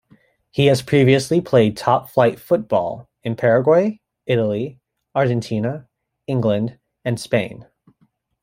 He 0.49 0.65
has 0.65 0.81
previously 0.81 1.41
played 1.41 1.77
top-flight 1.77 2.39
football 2.39 3.07
in 3.21 3.35
Paraguay, 3.35 4.01
Italy, 4.25 4.79
Argentina, 5.13 5.87
England 6.25 6.79
and 7.05 7.19
Spain. 7.19 7.67